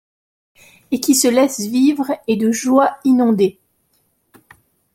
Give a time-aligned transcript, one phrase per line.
[0.89, 3.59] Et qui se laissent vivre et de joie inonder